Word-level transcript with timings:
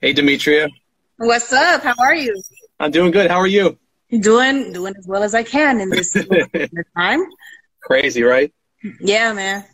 Hey, 0.00 0.12
Demetria. 0.12 0.68
What's 1.18 1.52
up? 1.52 1.82
How 1.82 1.94
are 1.98 2.14
you? 2.14 2.40
I'm 2.78 2.90
doing 2.90 3.10
good. 3.10 3.30
How 3.30 3.36
are 3.38 3.46
you? 3.46 3.78
Doing 4.10 4.72
doing 4.72 4.94
as 4.98 5.06
well 5.06 5.22
as 5.22 5.34
I 5.34 5.42
can 5.42 5.80
in 5.80 5.90
this 5.90 6.16
time. 6.96 7.20
Crazy, 7.82 8.22
right? 8.22 8.52
Yeah, 9.00 9.32
man. 9.32 9.64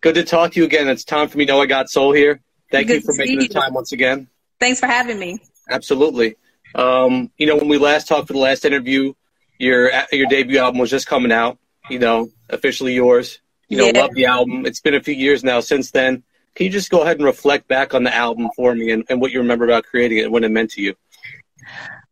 Good 0.00 0.14
to 0.14 0.22
talk 0.24 0.52
to 0.52 0.60
you 0.60 0.66
again. 0.66 0.88
It's 0.88 1.04
time 1.04 1.28
for 1.28 1.36
me. 1.36 1.44
Know 1.44 1.60
I 1.60 1.66
got 1.66 1.90
soul 1.90 2.12
here. 2.12 2.40
Thank 2.70 2.86
Good 2.86 2.94
you 2.94 3.00
for 3.00 3.14
making 3.16 3.40
the 3.40 3.48
time 3.48 3.74
once 3.74 3.92
again. 3.92 4.28
Thanks 4.60 4.78
for 4.80 4.86
having 4.86 5.18
me. 5.18 5.40
Absolutely. 5.68 6.36
Um, 6.74 7.30
you 7.36 7.46
know, 7.46 7.56
when 7.56 7.68
we 7.68 7.76
last 7.78 8.06
talked 8.06 8.28
for 8.28 8.32
the 8.32 8.38
last 8.38 8.64
interview, 8.64 9.12
your 9.58 9.90
your 10.12 10.26
debut 10.28 10.58
album 10.58 10.78
was 10.78 10.90
just 10.90 11.06
coming 11.08 11.32
out. 11.32 11.58
You 11.90 11.98
know, 11.98 12.30
officially 12.48 12.94
yours. 12.94 13.40
You 13.68 13.78
know, 13.78 13.86
Yeah. 13.86 14.00
love 14.02 14.14
the 14.14 14.26
album. 14.26 14.64
It's 14.64 14.80
been 14.80 14.94
a 14.94 15.02
few 15.02 15.14
years 15.14 15.42
now 15.42 15.58
since 15.60 15.90
then. 15.90 16.22
Can 16.54 16.66
you 16.66 16.70
just 16.70 16.90
go 16.90 17.02
ahead 17.02 17.16
and 17.16 17.24
reflect 17.24 17.68
back 17.68 17.94
on 17.94 18.02
the 18.02 18.14
album 18.14 18.50
for 18.56 18.74
me 18.74 18.90
and, 18.90 19.04
and 19.08 19.20
what 19.20 19.30
you 19.30 19.38
remember 19.40 19.64
about 19.64 19.84
creating 19.84 20.18
it 20.18 20.24
and 20.24 20.32
what 20.32 20.44
it 20.44 20.50
meant 20.50 20.70
to 20.72 20.82
you? 20.82 20.94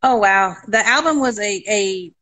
Oh 0.02 0.16
wow, 0.16 0.56
the 0.66 0.86
album 0.86 1.20
was 1.20 1.38
a 1.38 1.64
a 1.68 2.12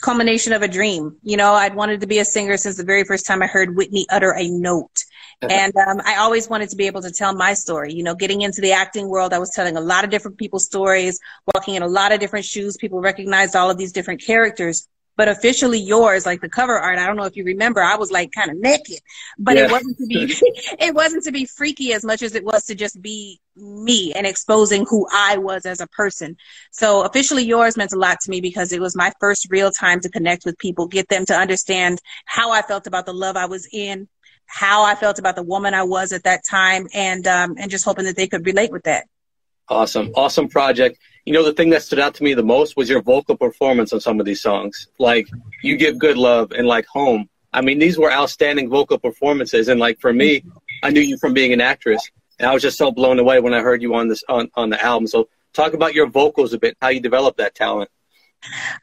culmination 0.00 0.52
of 0.52 0.62
a 0.62 0.68
dream. 0.68 1.16
You 1.22 1.36
know, 1.36 1.52
I'd 1.52 1.74
wanted 1.74 2.00
to 2.00 2.06
be 2.06 2.18
a 2.18 2.24
singer 2.24 2.56
since 2.56 2.76
the 2.76 2.84
very 2.84 3.04
first 3.04 3.26
time 3.26 3.42
I 3.42 3.46
heard 3.46 3.76
Whitney 3.76 4.06
utter 4.10 4.34
a 4.34 4.48
note. 4.48 5.04
And 5.42 5.74
um, 5.76 6.02
I 6.04 6.16
always 6.16 6.50
wanted 6.50 6.68
to 6.70 6.76
be 6.76 6.86
able 6.86 7.00
to 7.02 7.10
tell 7.10 7.34
my 7.34 7.54
story. 7.54 7.94
You 7.94 8.02
know, 8.02 8.14
getting 8.14 8.42
into 8.42 8.60
the 8.60 8.72
acting 8.72 9.08
world, 9.08 9.32
I 9.32 9.38
was 9.38 9.50
telling 9.50 9.76
a 9.76 9.80
lot 9.80 10.04
of 10.04 10.10
different 10.10 10.36
people's 10.36 10.66
stories, 10.66 11.18
walking 11.54 11.76
in 11.76 11.82
a 11.82 11.88
lot 11.88 12.12
of 12.12 12.20
different 12.20 12.44
shoes. 12.44 12.76
People 12.76 13.00
recognized 13.00 13.56
all 13.56 13.70
of 13.70 13.78
these 13.78 13.92
different 13.92 14.22
characters. 14.22 14.86
But 15.16 15.28
officially 15.28 15.78
yours, 15.78 16.24
like 16.24 16.40
the 16.40 16.48
cover 16.48 16.78
art, 16.78 16.98
I 16.98 17.06
don't 17.06 17.16
know 17.16 17.24
if 17.24 17.36
you 17.36 17.44
remember, 17.44 17.82
I 17.82 17.96
was 17.96 18.10
like 18.10 18.32
kind 18.32 18.50
of 18.50 18.56
naked, 18.58 18.98
but 19.38 19.56
Yeah. 19.56 19.64
it 19.64 19.70
wasn't 19.70 19.98
to 19.98 20.06
be, 20.06 20.34
it 20.80 20.94
wasn't 20.94 21.24
to 21.24 21.32
be 21.32 21.44
freaky 21.44 21.92
as 21.92 22.04
much 22.04 22.22
as 22.22 22.34
it 22.34 22.44
was 22.44 22.64
to 22.66 22.74
just 22.74 23.00
be 23.02 23.38
me 23.56 24.12
and 24.14 24.26
exposing 24.26 24.86
who 24.88 25.06
I 25.12 25.36
was 25.36 25.66
as 25.66 25.80
a 25.80 25.86
person. 25.88 26.36
So 26.72 27.02
officially 27.02 27.44
yours 27.44 27.76
meant 27.76 27.92
a 27.92 27.98
lot 27.98 28.18
to 28.22 28.30
me 28.30 28.40
because 28.40 28.72
it 28.72 28.80
was 28.80 28.96
my 28.96 29.12
first 29.20 29.46
real 29.50 29.70
time 29.70 30.00
to 30.00 30.08
connect 30.08 30.44
with 30.46 30.58
people, 30.58 30.86
get 30.86 31.08
them 31.08 31.26
to 31.26 31.34
understand 31.36 32.00
how 32.24 32.50
I 32.52 32.62
felt 32.62 32.86
about 32.86 33.04
the 33.06 33.12
love 33.14 33.36
I 33.36 33.46
was 33.46 33.68
in, 33.72 34.08
how 34.46 34.84
I 34.84 34.94
felt 34.94 35.18
about 35.18 35.36
the 35.36 35.42
woman 35.42 35.74
I 35.74 35.82
was 35.82 36.12
at 36.12 36.24
that 36.24 36.42
time, 36.48 36.88
and 36.94 37.26
um, 37.26 37.56
and 37.58 37.70
just 37.70 37.84
hoping 37.84 38.04
that 38.06 38.16
they 38.16 38.26
could 38.26 38.46
relate 38.46 38.72
with 38.72 38.84
that. 38.84 39.06
Awesome, 39.68 40.10
awesome 40.16 40.48
project. 40.48 40.98
You 41.30 41.34
know, 41.34 41.44
the 41.44 41.52
thing 41.52 41.70
that 41.70 41.84
stood 41.84 42.00
out 42.00 42.16
to 42.16 42.24
me 42.24 42.34
the 42.34 42.42
most 42.42 42.76
was 42.76 42.90
your 42.90 43.02
vocal 43.02 43.36
performance 43.36 43.92
on 43.92 44.00
some 44.00 44.18
of 44.18 44.26
these 44.26 44.40
songs. 44.40 44.88
Like, 44.98 45.28
You 45.62 45.76
Give 45.76 45.96
Good 45.96 46.16
Love 46.16 46.50
and 46.50 46.66
like 46.66 46.86
Home. 46.86 47.28
I 47.52 47.60
mean, 47.60 47.78
these 47.78 47.96
were 47.96 48.10
outstanding 48.10 48.68
vocal 48.68 48.98
performances. 48.98 49.68
And 49.68 49.78
like 49.78 50.00
for 50.00 50.12
me, 50.12 50.42
I 50.82 50.90
knew 50.90 51.00
you 51.00 51.16
from 51.18 51.32
being 51.32 51.52
an 51.52 51.60
actress, 51.60 52.10
and 52.40 52.50
I 52.50 52.52
was 52.52 52.62
just 52.62 52.76
so 52.76 52.90
blown 52.90 53.20
away 53.20 53.38
when 53.38 53.54
I 53.54 53.60
heard 53.60 53.80
you 53.80 53.94
on 53.94 54.08
this 54.08 54.24
on, 54.28 54.50
on 54.54 54.70
the 54.70 54.84
album. 54.84 55.06
So, 55.06 55.28
talk 55.52 55.72
about 55.72 55.94
your 55.94 56.08
vocals 56.08 56.52
a 56.52 56.58
bit, 56.58 56.76
how 56.82 56.88
you 56.88 56.98
developed 56.98 57.38
that 57.38 57.54
talent. 57.54 57.92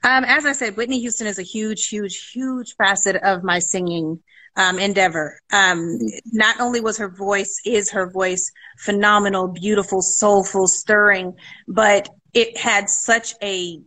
Um, 0.05 0.23
as 0.23 0.45
I 0.45 0.53
said, 0.53 0.77
Whitney 0.77 1.01
Houston 1.01 1.27
is 1.27 1.39
a 1.39 1.43
huge, 1.43 1.89
huge, 1.89 2.31
huge 2.31 2.75
facet 2.77 3.17
of 3.17 3.43
my 3.43 3.59
singing 3.59 4.23
um, 4.55 4.79
endeavor. 4.79 5.39
Um, 5.51 5.99
not 6.31 6.61
only 6.61 6.79
was 6.79 6.97
her 6.97 7.09
voice, 7.09 7.59
is 7.65 7.91
her 7.91 8.09
voice 8.09 8.49
phenomenal, 8.79 9.49
beautiful, 9.49 10.01
soulful, 10.01 10.67
stirring, 10.67 11.33
but 11.67 12.09
it 12.33 12.57
had 12.57 12.89
such 12.89 13.33
a 13.41 13.81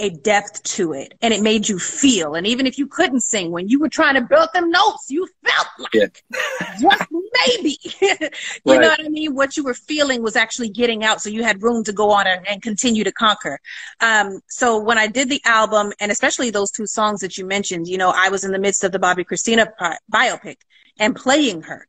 a 0.00 0.10
depth 0.10 0.62
to 0.62 0.92
it 0.92 1.14
and 1.22 1.34
it 1.34 1.42
made 1.42 1.68
you 1.68 1.76
feel. 1.76 2.36
And 2.36 2.46
even 2.46 2.68
if 2.68 2.78
you 2.78 2.86
couldn't 2.86 3.20
sing 3.22 3.50
when 3.50 3.68
you 3.68 3.80
were 3.80 3.88
trying 3.88 4.14
to 4.14 4.20
build 4.20 4.48
them 4.54 4.70
notes 4.70 5.06
you 5.10 5.26
felt 5.44 5.66
like 5.92 6.22
Yeah. 6.30 6.68
just 6.80 7.04
maybe. 7.48 7.76
You 8.64 8.74
Right. 8.74 8.80
know 8.80 8.88
what 8.88 9.04
i 9.04 9.08
mean? 9.08 9.34
What 9.34 9.56
you 9.56 9.64
were 9.64 9.74
feeling 9.74 10.22
was 10.22 10.36
actually 10.36 10.68
getting 10.68 11.02
out 11.02 11.20
so 11.20 11.30
you 11.30 11.42
had 11.42 11.62
room 11.62 11.82
to 11.84 11.92
go 11.92 12.10
on 12.12 12.26
and, 12.28 12.62
continue 12.62 13.02
to 13.04 13.12
conquer. 13.12 13.58
Um, 14.00 14.40
so 14.48 14.78
when 14.78 14.98
i 14.98 15.08
did 15.08 15.28
the 15.28 15.40
album 15.44 15.92
and 16.00 16.12
especially 16.12 16.50
those 16.50 16.70
two 16.70 16.86
songs 16.86 17.20
that 17.20 17.36
you 17.36 17.44
mentioned 17.44 17.88
you 17.88 17.98
know 17.98 18.12
i 18.14 18.28
was 18.28 18.44
in 18.44 18.52
the 18.52 18.58
midst 18.58 18.84
of 18.84 18.92
the 18.92 18.98
Bobbi 19.00 19.24
Kristina 19.24 19.66
pi- 19.76 19.98
biopic 20.12 20.58
and 21.00 21.16
playing 21.16 21.62
her 21.62 21.88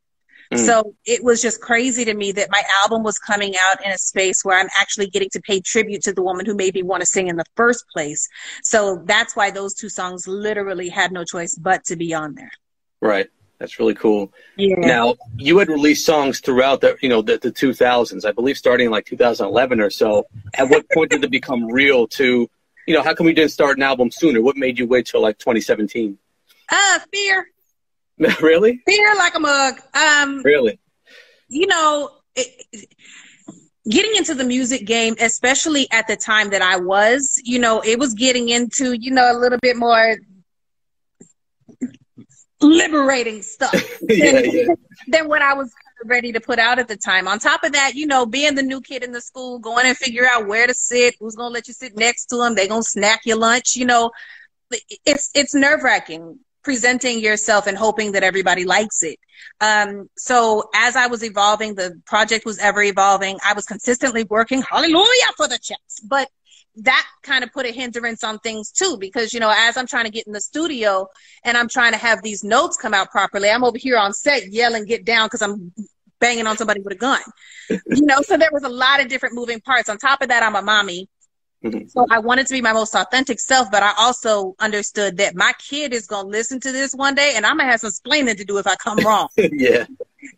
Mm. 0.52 0.58
so 0.58 0.96
it 1.06 1.22
was 1.22 1.40
just 1.40 1.60
crazy 1.60 2.04
to 2.04 2.12
me 2.12 2.32
that 2.32 2.48
my 2.50 2.62
album 2.82 3.04
was 3.04 3.18
coming 3.18 3.54
out 3.56 3.84
in 3.84 3.92
a 3.92 3.98
space 3.98 4.44
where 4.44 4.58
I'm 4.58 4.68
actually 4.76 5.06
getting 5.08 5.30
to 5.30 5.40
pay 5.40 5.60
tribute 5.60 6.02
to 6.02 6.12
the 6.12 6.22
woman 6.22 6.44
who 6.44 6.54
made 6.54 6.74
me 6.74 6.82
want 6.82 7.02
to 7.02 7.06
sing 7.06 7.28
in 7.28 7.36
the 7.36 7.44
first 7.54 7.84
place. 7.92 8.28
So 8.64 9.00
that's 9.04 9.36
why 9.36 9.52
those 9.52 9.74
two 9.74 9.88
songs 9.88 10.26
literally 10.26 10.88
had 10.88 11.12
no 11.12 11.24
choice 11.24 11.54
but 11.54 11.84
to 11.84 11.96
be 11.96 12.12
on 12.14 12.34
there. 12.34 12.50
Right. 13.00 13.28
That's 13.60 13.78
really 13.78 13.94
cool. 13.94 14.32
Yeah. 14.56 14.76
Now, 14.78 15.16
you 15.36 15.58
had 15.58 15.68
released 15.68 16.06
songs 16.06 16.40
throughout 16.40 16.80
the, 16.80 16.96
you 17.02 17.10
know, 17.10 17.20
the, 17.20 17.36
the 17.36 17.52
2000s, 17.52 18.24
I 18.24 18.32
believe 18.32 18.56
starting 18.56 18.86
in 18.86 18.90
like 18.90 19.04
2011 19.04 19.80
or 19.80 19.90
so. 19.90 20.26
At 20.54 20.70
what 20.70 20.88
point 20.90 21.10
did 21.10 21.22
it 21.22 21.30
become 21.30 21.66
real 21.66 22.08
to, 22.08 22.48
you 22.86 22.94
know, 22.94 23.02
how 23.02 23.12
come 23.12 23.26
you 23.26 23.34
didn't 23.34 23.50
start 23.52 23.76
an 23.76 23.82
album 23.82 24.10
sooner? 24.10 24.40
What 24.40 24.56
made 24.56 24.78
you 24.78 24.86
wait 24.86 25.06
till 25.06 25.20
like 25.20 25.38
2017? 25.38 26.18
Uh, 26.70 26.98
fear, 27.12 27.48
really? 28.40 28.82
fear 28.86 29.14
like 29.16 29.34
a 29.34 29.40
mug. 29.40 29.80
Um, 29.94 30.42
Really? 30.42 30.78
you 31.48 31.66
know, 31.66 32.10
it, 32.36 32.86
getting 33.88 34.14
into 34.16 34.34
the 34.34 34.44
music 34.44 34.86
game, 34.86 35.16
especially 35.20 35.88
at 35.90 36.06
the 36.06 36.16
time 36.16 36.50
that 36.50 36.62
I 36.62 36.76
was, 36.76 37.40
you 37.44 37.58
know, 37.58 37.80
it 37.80 37.98
was 37.98 38.14
getting 38.14 38.48
into, 38.48 38.92
you 38.92 39.10
know, 39.10 39.32
a 39.32 39.38
little 39.38 39.58
bit 39.58 39.76
more 39.76 40.18
liberating 42.60 43.42
stuff 43.42 43.74
yeah, 44.08 44.40
yeah. 44.40 44.74
than 45.08 45.28
what 45.28 45.40
I 45.40 45.54
was 45.54 45.72
ready 46.04 46.32
to 46.32 46.40
put 46.40 46.58
out 46.58 46.78
at 46.78 46.88
the 46.88 46.96
time. 46.96 47.26
On 47.26 47.38
top 47.38 47.64
of 47.64 47.72
that, 47.72 47.94
you 47.94 48.06
know, 48.06 48.26
being 48.26 48.54
the 48.54 48.62
new 48.62 48.80
kid 48.80 49.02
in 49.02 49.12
the 49.12 49.20
school, 49.20 49.58
going 49.58 49.86
and 49.86 49.96
figure 49.96 50.26
out 50.30 50.46
where 50.46 50.66
to 50.66 50.74
sit, 50.74 51.14
who's 51.18 51.36
going 51.36 51.50
to 51.50 51.54
let 51.54 51.68
you 51.68 51.74
sit 51.74 51.96
next 51.96 52.26
to 52.26 52.36
them, 52.36 52.54
they're 52.54 52.68
going 52.68 52.82
to 52.82 52.88
snack 52.88 53.22
your 53.24 53.38
lunch, 53.38 53.76
you 53.76 53.86
know, 53.86 54.10
it's, 55.04 55.30
it's 55.34 55.54
nerve 55.54 55.82
wracking 55.82 56.38
presenting 56.62 57.20
yourself 57.20 57.66
and 57.66 57.76
hoping 57.76 58.12
that 58.12 58.22
everybody 58.22 58.64
likes 58.64 59.02
it. 59.02 59.18
Um, 59.60 60.08
so 60.16 60.68
as 60.74 60.96
I 60.96 61.06
was 61.06 61.24
evolving, 61.24 61.74
the 61.74 62.00
project 62.06 62.44
was 62.44 62.58
ever 62.58 62.82
evolving. 62.82 63.38
I 63.44 63.54
was 63.54 63.64
consistently 63.64 64.24
working, 64.24 64.62
hallelujah, 64.62 65.32
for 65.36 65.48
the 65.48 65.58
checks, 65.58 66.00
but 66.00 66.28
that 66.76 67.06
kind 67.22 67.44
of 67.44 67.52
put 67.52 67.66
a 67.66 67.72
hindrance 67.72 68.22
on 68.24 68.38
things 68.38 68.70
too, 68.70 68.96
because, 68.98 69.34
you 69.34 69.40
know, 69.40 69.52
as 69.54 69.76
I'm 69.76 69.86
trying 69.86 70.04
to 70.04 70.10
get 70.10 70.26
in 70.26 70.32
the 70.32 70.40
studio 70.40 71.08
and 71.44 71.56
I'm 71.56 71.68
trying 71.68 71.92
to 71.92 71.98
have 71.98 72.22
these 72.22 72.44
notes 72.44 72.76
come 72.76 72.94
out 72.94 73.10
properly, 73.10 73.50
I'm 73.50 73.64
over 73.64 73.78
here 73.78 73.98
on 73.98 74.12
set 74.12 74.50
yelling, 74.50 74.84
get 74.84 75.04
down 75.04 75.26
because 75.26 75.42
I'm 75.42 75.72
banging 76.20 76.46
on 76.46 76.56
somebody 76.56 76.80
with 76.80 76.92
a 76.92 76.96
gun. 76.96 77.20
you 77.68 78.02
know, 78.02 78.20
so 78.22 78.36
there 78.36 78.50
was 78.52 78.62
a 78.62 78.68
lot 78.68 79.00
of 79.00 79.08
different 79.08 79.34
moving 79.34 79.60
parts. 79.60 79.88
On 79.88 79.98
top 79.98 80.22
of 80.22 80.28
that, 80.28 80.42
I'm 80.42 80.54
a 80.54 80.62
mommy. 80.62 81.08
Mhm. 81.64 81.90
So 81.90 82.06
I 82.10 82.18
wanted 82.18 82.46
to 82.46 82.54
be 82.54 82.62
my 82.62 82.72
most 82.72 82.94
authentic 82.94 83.38
self, 83.38 83.70
but 83.70 83.82
I 83.82 83.92
also 83.98 84.54
understood 84.60 85.18
that 85.18 85.34
my 85.34 85.52
kid 85.58 85.92
is 85.92 86.06
going 86.06 86.24
to 86.24 86.30
listen 86.30 86.58
to 86.60 86.72
this 86.72 86.94
one 86.94 87.14
day 87.14 87.34
and 87.36 87.44
I'm 87.44 87.56
going 87.58 87.66
to 87.66 87.70
have 87.70 87.80
some 87.80 87.88
explaining 87.88 88.36
to 88.36 88.44
do 88.44 88.56
if 88.58 88.66
I 88.66 88.76
come 88.76 88.98
wrong. 88.98 89.28
yeah. 89.36 89.84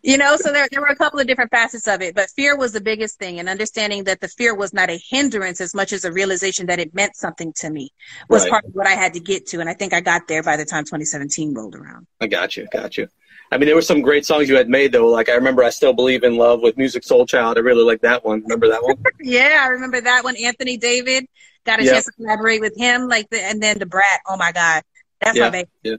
you 0.01 0.17
know, 0.17 0.35
so 0.35 0.51
there, 0.51 0.67
there 0.69 0.81
were 0.81 0.87
a 0.87 0.95
couple 0.97 1.19
of 1.21 1.27
different 1.27 1.49
facets 1.51 1.87
of 1.87 2.01
it, 2.01 2.13
but 2.13 2.29
fear 2.31 2.57
was 2.57 2.73
the 2.73 2.81
biggest 2.81 3.19
thing 3.19 3.39
and 3.39 3.47
understanding 3.47 4.03
that 4.03 4.19
the 4.19 4.27
fear 4.27 4.53
was 4.53 4.73
not 4.73 4.89
a 4.89 4.99
hindrance 5.09 5.61
as 5.61 5.73
much 5.73 5.93
as 5.93 6.03
a 6.03 6.11
realization 6.11 6.65
that 6.65 6.79
it 6.79 6.93
meant 6.93 7.15
something 7.15 7.53
to 7.53 7.69
me 7.69 7.89
was 8.29 8.43
Right. 8.43 8.51
part 8.51 8.65
of 8.65 8.71
what 8.75 8.87
I 8.87 8.91
had 8.95 9.13
to 9.13 9.21
get 9.21 9.45
to. 9.47 9.61
And 9.61 9.69
I 9.69 9.73
think 9.75 9.93
I 9.93 10.01
got 10.01 10.27
there 10.27 10.43
by 10.43 10.57
the 10.57 10.65
time 10.65 10.83
2017 10.83 11.53
rolled 11.53 11.75
around. 11.75 12.05
I 12.19 12.27
got 12.27 12.57
you. 12.57 12.67
Got 12.73 12.97
you. 12.97 13.07
I 13.51 13.57
mean, 13.57 13.67
there 13.67 13.75
were 13.75 13.81
some 13.81 14.01
great 14.01 14.25
songs 14.25 14.49
you 14.49 14.55
had 14.55 14.69
made 14.69 14.91
though. 14.91 15.07
Like 15.07 15.29
I 15.29 15.33
remember, 15.35 15.63
I 15.63 15.69
still 15.69 15.93
believe 15.93 16.23
in 16.23 16.37
love 16.37 16.61
with 16.61 16.75
Musiq 16.75 17.05
Soulchild. 17.07 17.57
I 17.57 17.59
really 17.59 17.83
like 17.83 18.01
that 18.01 18.25
one. 18.25 18.41
Remember 18.41 18.67
that 18.69 18.83
one? 18.83 18.95
Yeah, 19.21 19.61
I 19.63 19.67
remember 19.67 20.01
that 20.01 20.23
one. 20.23 20.35
Anthony 20.37 20.77
David 20.77 21.25
got 21.65 21.79
a 21.79 21.83
Yeah. 21.85 21.93
chance 21.93 22.05
to 22.05 22.11
collaborate 22.13 22.61
with 22.61 22.75
him, 22.75 23.07
like 23.07 23.29
the, 23.29 23.41
and 23.41 23.61
then 23.61 23.79
the 23.79 23.85
Brat. 23.85 24.19
Oh 24.27 24.35
my 24.37 24.51
God, 24.51 24.83
that's 25.21 25.37
Yeah, 25.37 25.43
my 25.45 25.49
baby. 25.51 25.69
yeah. 25.83 25.95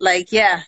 Like, 0.00 0.32
yeah, 0.32 0.62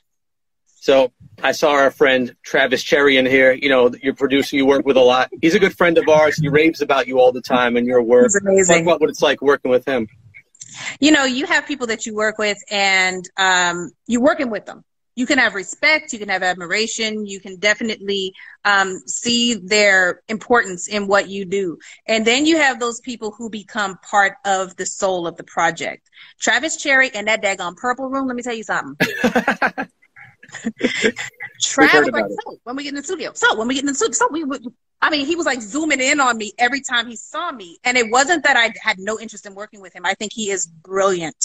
So 0.83 1.13
I 1.43 1.53
saw 1.53 1.73
our 1.73 1.91
friend 1.91 2.35
Travis 2.43 2.83
Cherry 2.83 3.17
in 3.17 3.27
here. 3.27 3.53
You 3.53 3.69
know, 3.69 3.91
your 4.03 4.15
producer 4.15 4.57
you 4.57 4.67
work 4.67 4.87
with 4.87 4.97
a 4.97 5.01
lot. 5.01 5.31
He's 5.43 5.55
a 5.55 5.59
good 5.59 5.77
friend 5.77 5.99
of 5.99 6.09
ours. 6.09 6.39
He 6.39 6.49
raves 6.49 6.81
about 6.81 7.07
you 7.07 7.21
all 7.21 7.33
the 7.33 7.43
time 7.43 7.77
and 7.77 7.87
your 7.87 8.03
work. 8.03 8.27
he's 8.27 8.37
amazing. 8.37 8.77
Talk 8.77 8.83
about 8.83 9.01
what 9.01 9.11
it's 9.11 9.23
like 9.23 9.43
working 9.43 9.71
with 9.71 9.85
him. 9.87 10.09
you 11.01 11.11
know, 11.11 11.25
you 11.25 11.47
have 11.47 11.67
people 11.67 11.87
that 11.89 12.07
you 12.07 12.15
work 12.15 12.39
with 12.39 12.59
and 12.71 13.29
um, 13.37 13.91
you're 14.07 14.23
working 14.23 14.51
with 14.51 14.65
them. 14.67 14.85
You 15.17 15.27
can 15.27 15.39
have 15.39 15.55
respect, 15.55 16.13
you 16.13 16.19
can 16.19 16.29
have 16.29 16.43
admiration, 16.43 17.27
you 17.27 17.41
can 17.41 17.59
definitely 17.59 18.33
um, 18.65 18.99
see 19.07 19.55
their 19.55 20.23
importance 20.29 20.89
in 20.89 21.07
what 21.07 21.29
you 21.29 21.45
do. 21.45 21.79
And 22.07 22.27
then 22.27 22.47
you 22.47 22.57
have 22.57 22.81
those 22.81 23.01
people 23.01 23.35
who 23.37 23.51
become 23.51 23.99
part 24.09 24.35
of 24.45 24.77
the 24.77 24.87
soul 24.87 25.27
of 25.27 25.37
the 25.37 25.45
project. 25.45 26.09
Travis 26.41 26.77
Cherry 26.77 27.11
and 27.15 27.29
that 27.29 27.43
daggone 27.43 27.77
purple 27.77 28.09
room, 28.09 28.27
let 28.27 28.37
me 28.37 28.43
tell 28.43 28.55
you 28.55 28.65
something. 28.65 28.97
Travis, 31.61 32.09
like, 32.13 32.25
so 32.31 32.59
when 32.65 32.77
we 32.77 32.85
get 32.85 32.91
in 32.91 32.95
the 32.97 33.03
studio, 33.03 33.33
so 33.35 33.57
when 33.57 33.69
we 33.69 33.75
get 33.75 33.83
in 33.83 33.87
the 33.87 33.95
studio, 33.95 34.13
so 34.13 34.29
we 34.31 34.45
would. 34.45 34.65
I 35.03 35.11
mean, 35.11 35.27
he 35.27 35.35
was 35.37 35.47
like 35.47 35.63
zooming 35.63 36.01
in 36.01 36.21
on 36.21 36.37
me 36.37 36.53
every 36.59 36.83
time 36.83 37.07
he 37.07 37.17
saw 37.17 37.51
me, 37.53 37.79
and 37.85 37.97
it 37.97 38.11
wasn't 38.11 38.45
that 38.45 38.57
I 38.57 38.73
had 38.83 38.99
no 38.99 39.19
interest 39.19 39.47
in 39.47 39.55
working 39.55 39.81
with 39.81 39.95
him. 39.95 40.05
I 40.05 40.15
think 40.15 40.33
he 40.35 40.51
is 40.51 40.67
brilliant. 40.67 41.37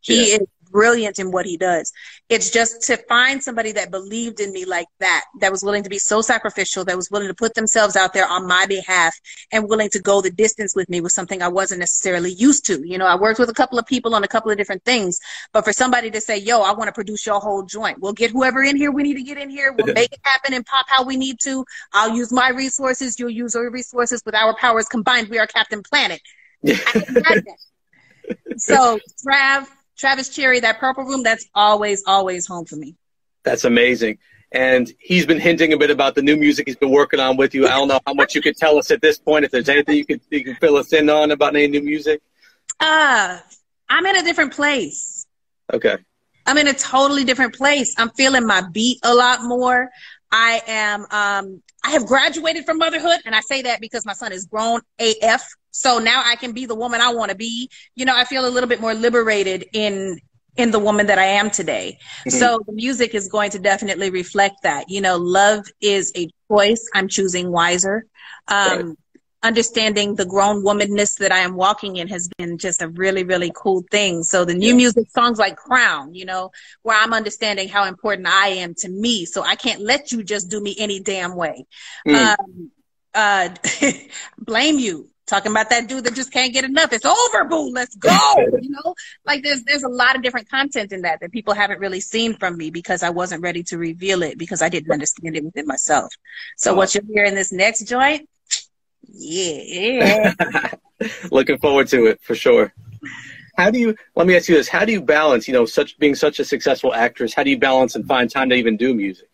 He 0.00 0.30
Yeah. 0.30 0.36
is 0.36 0.42
brilliant 0.72 1.18
in 1.18 1.30
what 1.30 1.46
he 1.46 1.56
does. 1.56 1.92
It's 2.28 2.50
just 2.50 2.82
to 2.88 2.96
find 3.08 3.42
somebody 3.42 3.72
that 3.72 3.90
believed 3.90 4.40
in 4.40 4.52
me 4.52 4.64
like 4.64 4.88
that, 5.00 5.24
that 5.40 5.52
was 5.52 5.62
willing 5.62 5.82
to 5.82 5.90
be 5.90 5.98
so 5.98 6.22
sacrificial, 6.22 6.84
that 6.86 6.96
was 6.96 7.10
willing 7.10 7.28
to 7.28 7.34
put 7.34 7.54
themselves 7.54 7.94
out 7.94 8.12
there 8.14 8.26
on 8.26 8.46
my 8.46 8.66
behalf 8.66 9.14
and 9.52 9.68
willing 9.68 9.90
to 9.90 10.00
go 10.00 10.20
the 10.20 10.30
distance 10.30 10.74
with 10.74 10.88
me 10.88 11.00
was 11.00 11.14
something 11.14 11.42
I 11.42 11.48
wasn't 11.48 11.80
necessarily 11.80 12.32
used 12.32 12.66
to. 12.66 12.82
You 12.86 12.98
know, 12.98 13.06
I 13.06 13.16
worked 13.16 13.38
with 13.38 13.50
a 13.50 13.54
couple 13.54 13.78
of 13.78 13.86
people 13.86 14.14
on 14.14 14.24
a 14.24 14.28
couple 14.28 14.50
of 14.50 14.56
different 14.56 14.84
things, 14.84 15.20
but 15.52 15.64
for 15.64 15.72
somebody 15.72 16.10
to 16.10 16.20
say, 16.20 16.38
yo, 16.38 16.62
I 16.62 16.72
want 16.72 16.88
to 16.88 16.92
produce 16.92 17.26
your 17.26 17.40
whole 17.40 17.62
joint, 17.62 18.00
we'll 18.00 18.12
get 18.12 18.30
whoever 18.30 18.62
in 18.62 18.76
here 18.76 18.90
we 18.90 19.02
need 19.02 19.14
to 19.14 19.22
get 19.22 19.38
in 19.38 19.50
here, 19.50 19.72
we'll 19.72 19.94
make 19.94 20.12
it 20.12 20.20
happen 20.22 20.54
and 20.54 20.64
pop 20.64 20.86
how 20.88 21.04
we 21.04 21.16
need 21.16 21.38
to. 21.44 21.64
I'll 21.92 22.16
use 22.16 22.32
my 22.32 22.48
resources, 22.50 23.18
you'll 23.18 23.30
use 23.30 23.54
your 23.54 23.70
resources. 23.70 24.22
With 24.24 24.34
our 24.34 24.56
powers 24.56 24.86
combined, 24.86 25.28
we 25.28 25.38
are 25.38 25.46
Captain 25.46 25.82
Planet. 25.82 26.20
so 28.56 28.98
Trav, 29.26 29.66
Travis 29.98 30.28
Cherry, 30.28 30.60
that 30.60 30.78
purple 30.78 31.04
room, 31.04 31.22
that's 31.22 31.46
always, 31.54 32.02
always 32.06 32.46
home 32.46 32.64
for 32.64 32.76
me. 32.76 32.96
That's 33.44 33.64
amazing. 33.64 34.18
And 34.52 34.92
he's 34.98 35.24
been 35.24 35.40
hinting 35.40 35.72
a 35.72 35.78
bit 35.78 35.90
about 35.90 36.14
the 36.14 36.22
new 36.22 36.36
music 36.36 36.66
he's 36.66 36.76
been 36.76 36.90
working 36.90 37.20
on 37.20 37.36
with 37.36 37.54
you. 37.54 37.66
I 37.66 37.70
don't 37.70 37.88
know 37.88 38.00
how 38.06 38.12
much 38.12 38.34
you 38.34 38.42
could 38.42 38.56
tell 38.56 38.76
us 38.78 38.90
at 38.90 39.00
this 39.00 39.18
point. 39.18 39.44
If 39.44 39.50
there's 39.50 39.68
anything 39.68 39.96
you 39.96 40.04
could 40.04 40.20
you 40.30 40.44
can 40.44 40.54
fill 40.56 40.76
us 40.76 40.92
in 40.92 41.08
on 41.08 41.30
about 41.30 41.56
any 41.56 41.68
new 41.68 41.82
music. 41.82 42.20
Uh, 42.78 43.38
I'm 43.88 44.04
in 44.06 44.16
a 44.16 44.22
different 44.22 44.52
place. 44.52 45.26
Okay. 45.72 45.96
I'm 46.44 46.58
in 46.58 46.68
a 46.68 46.74
totally 46.74 47.24
different 47.24 47.54
place. 47.54 47.94
I'm 47.96 48.10
feeling 48.10 48.46
my 48.46 48.62
beat 48.72 48.98
a 49.02 49.14
lot 49.14 49.42
more. 49.42 49.88
I 50.30 50.60
am 50.66 51.00
um 51.10 51.62
I 51.84 51.90
have 51.90 52.06
graduated 52.06 52.64
from 52.64 52.78
motherhood 52.78 53.20
and 53.24 53.34
I 53.34 53.40
say 53.40 53.62
that 53.62 53.80
because 53.80 54.04
my 54.04 54.12
son 54.12 54.32
is 54.32 54.46
grown 54.46 54.80
AF. 54.98 55.46
So 55.72 55.98
now 55.98 56.22
I 56.24 56.36
can 56.36 56.52
be 56.52 56.66
the 56.66 56.74
woman 56.74 57.00
I 57.00 57.12
want 57.12 57.30
to 57.30 57.36
be. 57.36 57.68
You 57.94 58.04
know, 58.04 58.16
I 58.16 58.24
feel 58.24 58.46
a 58.46 58.50
little 58.50 58.68
bit 58.68 58.80
more 58.80 58.94
liberated 58.94 59.66
in 59.72 60.20
in 60.56 60.70
the 60.70 60.78
woman 60.78 61.06
that 61.06 61.18
I 61.18 61.24
am 61.24 61.50
today. 61.50 61.98
Mm-hmm. 62.20 62.30
So 62.30 62.60
the 62.66 62.72
music 62.72 63.14
is 63.14 63.28
going 63.28 63.50
to 63.52 63.58
definitely 63.58 64.10
reflect 64.10 64.56
that. 64.62 64.90
You 64.90 65.00
know, 65.00 65.16
love 65.16 65.64
is 65.80 66.12
a 66.14 66.28
choice. 66.48 66.88
I'm 66.94 67.08
choosing 67.08 67.50
wiser. 67.50 68.06
Um, 68.48 68.86
right 68.86 68.96
understanding 69.42 70.14
the 70.14 70.24
grown 70.24 70.62
womanness 70.62 71.18
that 71.18 71.32
I 71.32 71.38
am 71.38 71.54
walking 71.54 71.96
in 71.96 72.08
has 72.08 72.28
been 72.38 72.58
just 72.58 72.80
a 72.80 72.88
really, 72.88 73.24
really 73.24 73.50
cool 73.54 73.84
thing. 73.90 74.22
So 74.22 74.44
the 74.44 74.54
new 74.54 74.68
yeah. 74.68 74.74
music 74.74 75.10
songs 75.10 75.38
like 75.38 75.56
Crown, 75.56 76.14
you 76.14 76.24
know, 76.24 76.52
where 76.82 76.96
I'm 76.96 77.12
understanding 77.12 77.68
how 77.68 77.84
important 77.84 78.28
I 78.28 78.48
am 78.48 78.74
to 78.78 78.88
me. 78.88 79.24
So 79.24 79.42
I 79.42 79.56
can't 79.56 79.80
let 79.80 80.12
you 80.12 80.22
just 80.22 80.48
do 80.48 80.60
me 80.60 80.76
any 80.78 81.00
damn 81.00 81.34
way. 81.34 81.66
Mm. 82.06 82.36
Um, 82.38 82.70
uh, 83.14 83.48
blame 84.38 84.78
you. 84.78 85.08
Talking 85.26 85.52
about 85.52 85.70
that 85.70 85.88
dude 85.88 86.04
that 86.04 86.14
just 86.14 86.32
can't 86.32 86.52
get 86.52 86.64
enough. 86.64 86.92
It's 86.92 87.06
over, 87.06 87.44
boo. 87.44 87.70
Let's 87.70 87.94
go. 87.94 88.10
you 88.60 88.70
know, 88.70 88.94
like 89.24 89.42
there's 89.42 89.62
there's 89.64 89.84
a 89.84 89.88
lot 89.88 90.16
of 90.16 90.22
different 90.22 90.50
content 90.50 90.92
in 90.92 91.02
that 91.02 91.20
that 91.20 91.30
people 91.30 91.54
haven't 91.54 91.78
really 91.78 92.00
seen 92.00 92.34
from 92.34 92.56
me 92.56 92.70
because 92.70 93.02
I 93.02 93.10
wasn't 93.10 93.42
ready 93.42 93.62
to 93.64 93.78
reveal 93.78 94.22
it 94.22 94.36
because 94.36 94.62
I 94.62 94.68
didn't 94.68 94.90
understand 94.90 95.36
it 95.36 95.44
within 95.44 95.66
myself. 95.66 96.12
So 96.56 96.72
oh. 96.72 96.74
what 96.74 96.94
you'll 96.94 97.06
hear 97.06 97.24
in 97.24 97.36
this 97.36 97.52
next 97.52 97.84
joint, 97.84 98.28
yeah. 99.02 100.34
Looking 101.30 101.58
forward 101.58 101.88
to 101.88 102.06
it 102.06 102.20
for 102.22 102.34
sure. 102.34 102.72
How 103.56 103.70
do 103.70 103.78
you? 103.78 103.94
Let 104.16 104.26
me 104.26 104.36
ask 104.36 104.48
you 104.48 104.56
this: 104.56 104.68
How 104.68 104.84
do 104.84 104.92
you 104.92 105.02
balance? 105.02 105.46
You 105.46 105.54
know, 105.54 105.66
such 105.66 105.98
being 105.98 106.14
such 106.14 106.40
a 106.40 106.44
successful 106.44 106.94
actress. 106.94 107.34
How 107.34 107.42
do 107.42 107.50
you 107.50 107.58
balance 107.58 107.94
and 107.94 108.06
find 108.06 108.30
time 108.30 108.48
to 108.50 108.56
even 108.56 108.76
do 108.76 108.94
music? 108.94 109.28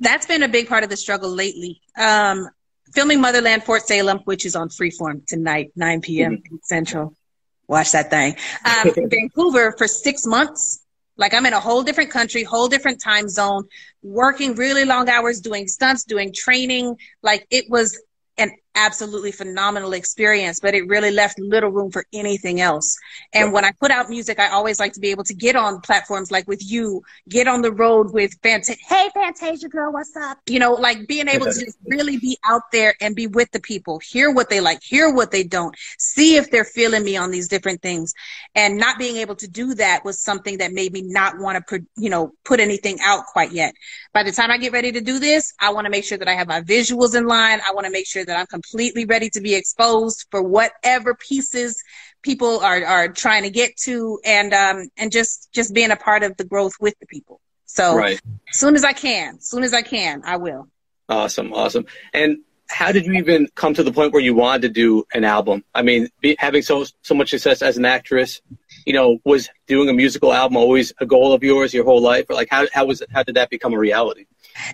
That's 0.00 0.26
been 0.26 0.42
a 0.42 0.48
big 0.48 0.68
part 0.68 0.84
of 0.84 0.90
the 0.90 0.96
struggle 0.96 1.30
lately. 1.30 1.80
Um, 1.96 2.48
filming 2.94 3.20
Motherland 3.20 3.64
Fort 3.64 3.86
Salem, 3.86 4.20
which 4.24 4.46
is 4.46 4.56
on 4.56 4.68
Freeform 4.68 5.26
tonight, 5.26 5.72
9 5.76 6.00
p.m. 6.00 6.36
Mm-hmm. 6.36 6.56
Central. 6.62 7.14
Watch 7.66 7.92
that 7.92 8.10
thing. 8.10 8.36
Um, 8.64 8.92
Vancouver 9.10 9.74
for 9.76 9.88
six 9.88 10.26
months. 10.26 10.80
Like 11.16 11.32
I'm 11.32 11.46
in 11.46 11.52
a 11.52 11.60
whole 11.60 11.82
different 11.82 12.10
country, 12.10 12.42
whole 12.42 12.68
different 12.68 13.00
time 13.00 13.28
zone, 13.28 13.64
working 14.02 14.54
really 14.56 14.84
long 14.84 15.08
hours, 15.08 15.40
doing 15.40 15.68
stunts, 15.68 16.04
doing 16.04 16.32
training. 16.34 16.96
Like 17.22 17.46
it 17.50 17.70
was 17.70 18.00
an 18.36 18.50
absolutely 18.74 19.32
phenomenal 19.32 19.92
experience, 19.92 20.60
but 20.60 20.74
it 20.74 20.86
really 20.88 21.10
left 21.10 21.38
little 21.38 21.70
room 21.70 21.90
for 21.90 22.04
anything 22.12 22.60
else. 22.60 22.96
And 23.32 23.52
when 23.52 23.64
I 23.64 23.72
put 23.72 23.90
out 23.90 24.08
music, 24.08 24.38
I 24.38 24.48
always 24.48 24.80
like 24.80 24.92
to 24.94 25.00
be 25.00 25.10
able 25.10 25.24
to 25.24 25.34
get 25.34 25.56
on 25.56 25.80
platforms 25.80 26.30
like 26.30 26.46
with 26.48 26.62
you, 26.64 27.02
get 27.28 27.46
on 27.48 27.62
the 27.62 27.72
road 27.72 28.12
with 28.12 28.32
Fantasia. 28.42 28.78
Hey, 28.86 29.08
Fantasia 29.14 29.68
girl, 29.68 29.92
what's 29.92 30.16
up? 30.16 30.38
You 30.46 30.58
know, 30.58 30.72
like 30.72 31.06
being 31.06 31.28
able 31.28 31.46
to 31.46 31.52
just 31.52 31.78
really 31.86 32.18
be 32.18 32.38
out 32.44 32.62
there 32.72 32.94
and 33.00 33.14
be 33.14 33.26
with 33.26 33.50
the 33.52 33.60
people, 33.60 33.98
hear 33.98 34.30
what 34.30 34.50
they 34.50 34.60
like, 34.60 34.82
hear 34.82 35.12
what 35.12 35.30
they 35.30 35.44
don't, 35.44 35.74
see 35.98 36.36
if 36.36 36.50
they're 36.50 36.64
feeling 36.64 37.04
me 37.04 37.16
on 37.16 37.30
these 37.30 37.48
different 37.48 37.82
things. 37.82 38.14
And 38.54 38.78
not 38.78 38.98
being 38.98 39.16
able 39.16 39.36
to 39.36 39.48
do 39.48 39.74
that 39.74 40.04
was 40.04 40.20
something 40.20 40.58
that 40.58 40.72
made 40.72 40.92
me 40.92 41.02
not 41.02 41.38
want 41.38 41.66
to, 41.66 41.86
you 41.96 42.10
know, 42.10 42.32
put 42.44 42.60
anything 42.60 42.98
out 43.02 43.26
quite 43.26 43.52
yet. 43.52 43.74
By 44.12 44.22
the 44.22 44.32
time 44.32 44.50
I 44.50 44.58
get 44.58 44.72
ready 44.72 44.92
to 44.92 45.00
do 45.00 45.18
this, 45.18 45.54
I 45.60 45.72
want 45.72 45.86
to 45.86 45.90
make 45.90 46.04
sure 46.04 46.18
that 46.18 46.28
I 46.28 46.34
have 46.34 46.48
my 46.48 46.60
visuals 46.60 47.16
in 47.16 47.26
line. 47.26 47.60
I 47.66 47.72
want 47.72 47.86
to 47.86 47.92
make 47.92 48.06
sure 48.06 48.24
that 48.24 48.38
I'm 48.38 48.46
completely 48.70 49.04
ready 49.04 49.30
to 49.30 49.40
be 49.40 49.54
exposed 49.54 50.26
for 50.30 50.42
whatever 50.42 51.14
pieces 51.14 51.82
people 52.22 52.60
are, 52.60 52.84
are 52.84 53.08
trying 53.08 53.42
to 53.42 53.50
get 53.50 53.76
to 53.76 54.18
and 54.24 54.52
um 54.54 54.88
and 54.96 55.12
just 55.12 55.52
just 55.52 55.74
being 55.74 55.90
a 55.90 55.96
part 55.96 56.22
of 56.22 56.36
the 56.36 56.44
growth 56.44 56.74
with 56.80 56.98
the 57.00 57.06
people. 57.06 57.40
So 57.66 57.96
right. 57.96 58.20
as 58.50 58.58
soon 58.58 58.74
as 58.76 58.84
I 58.84 58.92
can, 58.92 59.36
as 59.36 59.48
soon 59.48 59.62
as 59.62 59.74
I 59.74 59.82
can, 59.82 60.22
I 60.24 60.36
will. 60.36 60.68
Awesome, 61.08 61.52
awesome. 61.52 61.86
And 62.12 62.38
how 62.68 62.92
did 62.92 63.04
you 63.04 63.14
even 63.14 63.48
come 63.54 63.74
to 63.74 63.82
the 63.82 63.92
point 63.92 64.12
where 64.12 64.22
you 64.22 64.34
wanted 64.34 64.62
to 64.62 64.68
do 64.68 65.04
an 65.12 65.24
album? 65.24 65.64
I 65.74 65.82
mean, 65.82 66.08
be, 66.20 66.36
having 66.38 66.62
so 66.62 66.84
so 67.02 67.14
much 67.14 67.30
success 67.30 67.62
as 67.62 67.76
an 67.76 67.84
actress, 67.84 68.40
you 68.86 68.92
know, 68.92 69.18
was 69.24 69.48
doing 69.66 69.88
a 69.88 69.92
musical 69.92 70.32
album 70.32 70.56
always 70.56 70.92
a 71.00 71.06
goal 71.06 71.32
of 71.32 71.42
yours 71.42 71.74
your 71.74 71.84
whole 71.84 72.00
life? 72.00 72.26
Or 72.30 72.34
like, 72.34 72.48
how 72.50 72.66
how 72.72 72.86
was 72.86 73.02
it, 73.02 73.10
how 73.12 73.22
did 73.22 73.36
that 73.36 73.50
become 73.50 73.74
a 73.74 73.78
reality? 73.78 74.26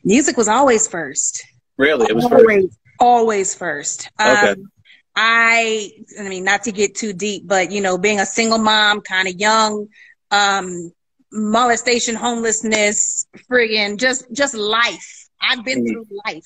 Music 0.05 0.37
was 0.37 0.47
always 0.47 0.87
first. 0.87 1.45
Really, 1.77 2.07
it 2.09 2.15
was 2.15 2.27
always, 2.27 2.65
first 2.65 2.79
always 3.01 3.55
first. 3.55 4.11
Okay. 4.21 4.51
Um, 4.51 4.71
I, 5.17 5.91
I 6.19 6.29
mean, 6.29 6.45
not 6.45 6.65
to 6.65 6.73
get 6.73 6.95
too 6.95 7.13
deep, 7.13 7.47
but 7.47 7.73
you 7.73 7.81
know, 7.81 7.99
being 7.99 8.21
a 8.21 8.27
single 8.27 8.59
mom, 8.59 9.01
kind 9.01 9.27
of 9.27 9.35
young, 9.35 9.89
um, 10.31 10.93
molestation, 11.33 12.15
homelessness, 12.15 13.27
friggin' 13.51 13.99
just, 13.99 14.31
just 14.33 14.55
life. 14.55 15.29
I've 15.41 15.65
been 15.65 15.85
mm-hmm. 15.85 15.93
through 15.93 16.19
life. 16.27 16.45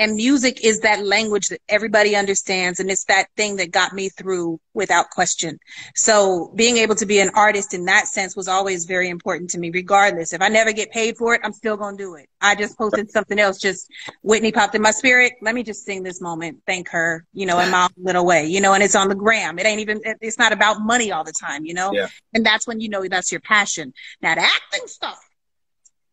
And 0.00 0.16
music 0.16 0.64
is 0.64 0.80
that 0.80 1.04
language 1.04 1.48
that 1.50 1.60
everybody 1.68 2.16
understands. 2.16 2.80
And 2.80 2.90
it's 2.90 3.04
that 3.04 3.26
thing 3.36 3.56
that 3.56 3.70
got 3.70 3.92
me 3.92 4.08
through 4.08 4.58
without 4.72 5.10
question. 5.10 5.58
So 5.94 6.52
being 6.56 6.78
able 6.78 6.94
to 6.94 7.04
be 7.04 7.20
an 7.20 7.30
artist 7.34 7.74
in 7.74 7.84
that 7.84 8.06
sense 8.06 8.34
was 8.34 8.48
always 8.48 8.86
very 8.86 9.10
important 9.10 9.50
to 9.50 9.58
me, 9.58 9.70
regardless. 9.70 10.32
If 10.32 10.40
I 10.40 10.48
never 10.48 10.72
get 10.72 10.90
paid 10.90 11.18
for 11.18 11.34
it, 11.34 11.42
I'm 11.44 11.52
still 11.52 11.76
going 11.76 11.98
to 11.98 12.02
do 12.02 12.14
it. 12.14 12.30
I 12.40 12.54
just 12.54 12.78
posted 12.78 13.10
something 13.10 13.38
else. 13.38 13.58
Just 13.58 13.90
Whitney 14.22 14.52
popped 14.52 14.74
in 14.74 14.80
my 14.80 14.90
spirit. 14.90 15.34
Let 15.42 15.54
me 15.54 15.62
just 15.62 15.84
sing 15.84 16.02
this 16.02 16.22
moment. 16.22 16.62
Thank 16.66 16.88
her, 16.88 17.26
you 17.34 17.44
know, 17.44 17.58
in 17.58 17.70
my 17.70 17.88
little 17.98 18.24
way, 18.24 18.46
you 18.46 18.62
know, 18.62 18.72
and 18.72 18.82
it's 18.82 18.94
on 18.94 19.10
the 19.10 19.14
gram. 19.14 19.58
It 19.58 19.66
ain't 19.66 19.80
even, 19.80 20.00
it's 20.22 20.38
not 20.38 20.52
about 20.52 20.80
money 20.80 21.12
all 21.12 21.24
the 21.24 21.34
time, 21.38 21.66
you 21.66 21.74
know? 21.74 21.92
Yeah. 21.92 22.08
And 22.32 22.46
that's 22.46 22.66
when 22.66 22.80
you 22.80 22.88
know 22.88 23.06
that's 23.06 23.30
your 23.30 23.42
passion. 23.42 23.92
Now 24.22 24.34
the 24.34 24.40
acting 24.40 24.86
stuff, 24.86 25.20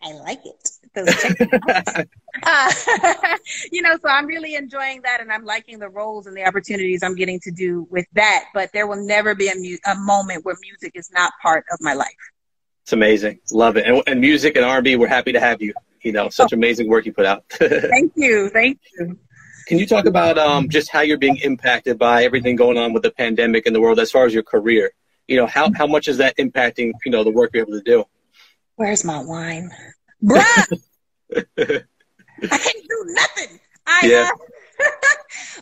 I 0.02 0.14
like 0.14 0.42
it. 0.46 0.70
uh, 2.44 2.72
you 3.72 3.82
know, 3.82 3.98
so 4.02 4.10
I'm 4.10 4.26
really 4.26 4.56
enjoying 4.56 5.02
that, 5.04 5.22
and 5.22 5.32
I'm 5.32 5.44
liking 5.44 5.80
the 5.80 5.90
roles 5.90 6.28
and 6.28 6.36
the 6.36 6.46
opportunities 6.46 7.04
I'm 7.04 7.16
getting 7.16 7.40
to 7.42 7.52
do 7.52 7.88
with 7.90 8.06
that. 8.14 8.46
But 8.54 8.72
there 8.74 8.88
will 8.88 9.04
never 9.04 9.36
be 9.36 9.48
a, 9.48 9.56
mu- 9.56 9.78
a 9.86 9.96
moment 9.96 10.46
where 10.46 10.56
music 10.62 10.94
is 10.96 11.12
not 11.12 11.34
part 11.42 11.66
of 11.72 11.80
my 11.82 11.94
life. 11.94 12.08
It's 12.84 12.94
amazing, 12.94 13.40
love 13.52 13.78
it, 13.78 13.86
and, 13.86 14.02
and 14.08 14.22
music 14.22 14.56
and 14.56 14.64
R&B. 14.64 14.96
We're 14.96 15.08
happy 15.08 15.34
to 15.34 15.40
have 15.40 15.62
you. 15.62 15.74
You 16.02 16.12
know, 16.14 16.30
such 16.30 16.54
oh. 16.54 16.56
amazing 16.56 16.88
work 16.88 17.06
you 17.06 17.14
put 17.14 17.26
out. 17.26 17.44
thank 17.50 18.14
you, 18.16 18.50
thank 18.50 18.80
you. 18.98 19.18
Can 19.68 19.80
you 19.80 19.86
talk 19.86 20.06
about 20.06 20.38
um, 20.38 20.70
just 20.70 20.90
how 20.90 21.02
you're 21.02 21.18
being 21.18 21.38
impacted 21.38 22.00
by 22.00 22.24
everything 22.24 22.56
going 22.56 22.78
on 22.78 22.94
with 22.94 23.04
the 23.04 23.12
pandemic 23.12 23.66
in 23.66 23.74
the 23.74 23.82
world, 23.82 24.00
as 24.00 24.12
far 24.12 24.26
as 24.26 24.34
your 24.34 24.44
career? 24.44 24.92
You 25.28 25.38
know, 25.38 25.48
how 25.48 25.72
how 25.74 25.88
much 25.88 26.08
is 26.08 26.18
that 26.18 26.38
impacting 26.38 26.94
you 27.04 27.12
know 27.12 27.24
the 27.24 27.32
work 27.32 27.52
you're 27.54 27.64
able 27.64 27.74
to 27.74 27.82
do? 27.82 28.06
Where's 28.78 29.04
my 29.04 29.20
wine? 29.20 29.72
Bruh! 30.24 30.80
I 31.36 31.48
can't 31.58 32.88
do 32.88 33.06
nothing. 33.08 33.60
I, 33.88 34.02
yeah. 34.04 34.30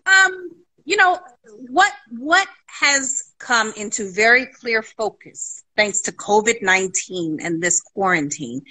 Uh, 0.06 0.10
um, 0.28 0.50
you 0.84 0.98
know, 0.98 1.18
what, 1.70 1.94
what 2.12 2.48
has 2.68 3.32
come 3.40 3.72
into 3.78 4.12
very 4.12 4.48
clear 4.48 4.84
focus 4.84 5.64
thanks 5.78 6.02
to 6.02 6.12
COVID-19 6.12 7.38
and 7.40 7.64
this 7.64 7.80
quarantine 7.80 8.64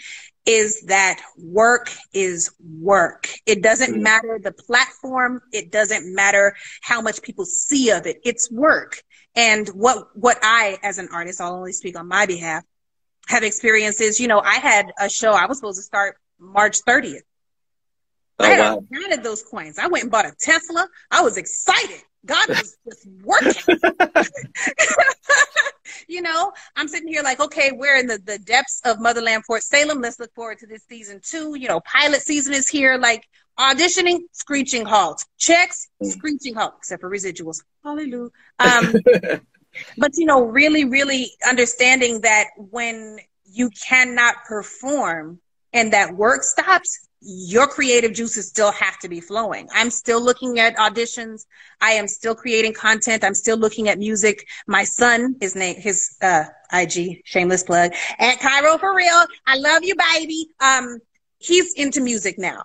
is 0.44 0.82
that 0.82 1.22
work 1.38 1.90
is 2.12 2.54
work. 2.78 3.30
It 3.46 3.62
doesn't 3.62 3.94
mm-hmm. 3.94 4.02
matter 4.02 4.38
the 4.42 4.52
platform. 4.52 5.40
It 5.52 5.72
doesn't 5.72 6.14
matter 6.14 6.54
how 6.82 7.00
much 7.00 7.22
people 7.22 7.46
see 7.46 7.90
of 7.90 8.06
it. 8.06 8.18
It's 8.24 8.50
work. 8.52 9.02
And 9.34 9.66
what, 9.68 10.08
what 10.14 10.38
I, 10.42 10.78
as 10.82 10.98
an 10.98 11.08
artist, 11.12 11.40
I'll 11.40 11.54
only 11.54 11.72
speak 11.72 11.98
on 11.98 12.08
my 12.08 12.26
behalf, 12.26 12.62
have 13.28 13.42
experiences. 13.42 14.20
You 14.20 14.28
know, 14.28 14.40
I 14.40 14.54
had 14.54 14.92
a 14.98 15.08
show 15.08 15.32
I 15.32 15.46
was 15.46 15.58
supposed 15.58 15.78
to 15.78 15.82
start 15.82 16.16
March 16.38 16.78
30th. 16.86 17.20
Oh, 18.38 18.44
I 18.44 18.48
had 18.48 18.58
wow. 18.58 18.82
counted 18.92 19.22
those 19.22 19.42
coins. 19.42 19.78
I 19.78 19.86
went 19.86 20.04
and 20.04 20.10
bought 20.10 20.26
a 20.26 20.32
Tesla. 20.38 20.88
I 21.10 21.22
was 21.22 21.36
excited. 21.36 22.02
God 22.26 22.48
was 22.48 22.76
just 22.88 23.06
working. 23.22 23.78
you 26.08 26.22
know, 26.22 26.52
I'm 26.74 26.88
sitting 26.88 27.08
here 27.08 27.22
like, 27.22 27.40
okay, 27.40 27.70
we're 27.72 27.96
in 27.96 28.06
the, 28.06 28.18
the 28.18 28.38
depths 28.38 28.80
of 28.84 29.00
Motherland 29.00 29.44
Fort 29.44 29.62
Salem. 29.62 30.00
Let's 30.00 30.18
look 30.18 30.34
forward 30.34 30.58
to 30.58 30.66
this 30.66 30.84
season 30.88 31.20
two. 31.22 31.54
You 31.56 31.68
know, 31.68 31.80
pilot 31.80 32.22
season 32.22 32.54
is 32.54 32.68
here. 32.68 32.98
Like 32.98 33.24
auditioning, 33.58 34.20
screeching 34.32 34.84
halt. 34.84 35.24
Checks, 35.38 35.88
mm. 36.02 36.10
screeching 36.10 36.54
halt, 36.54 36.74
except 36.78 37.00
for 37.00 37.10
residuals. 37.10 37.62
Hallelujah. 37.82 38.30
Um, 38.58 38.94
but 39.98 40.12
you 40.16 40.26
know, 40.26 40.42
really, 40.42 40.84
really 40.84 41.30
understanding 41.48 42.20
that 42.22 42.46
when 42.56 43.18
you 43.44 43.70
cannot 43.70 44.36
perform 44.46 45.40
and 45.72 45.92
that 45.92 46.14
work 46.14 46.42
stops, 46.42 47.08
your 47.20 47.66
creative 47.66 48.12
juices 48.12 48.48
still 48.48 48.70
have 48.72 48.98
to 48.98 49.08
be 49.08 49.20
flowing. 49.20 49.68
I'm 49.72 49.90
still 49.90 50.20
looking 50.20 50.58
at 50.58 50.76
auditions. 50.76 51.46
I 51.80 51.92
am 51.92 52.06
still 52.06 52.34
creating 52.34 52.74
content. 52.74 53.24
I'm 53.24 53.34
still 53.34 53.56
looking 53.56 53.88
at 53.88 53.98
music. 53.98 54.46
My 54.66 54.84
son, 54.84 55.36
his 55.40 55.56
name, 55.56 55.76
his 55.76 56.16
uh, 56.20 56.44
IG, 56.72 57.22
shameless 57.24 57.62
plug, 57.62 57.92
at 58.18 58.40
Cairo 58.40 58.76
for 58.78 58.94
real. 58.94 59.24
I 59.46 59.56
love 59.56 59.84
you, 59.84 59.94
baby. 60.14 60.48
Um, 60.60 60.98
he's 61.38 61.72
into 61.74 62.00
music 62.02 62.38
now. 62.38 62.64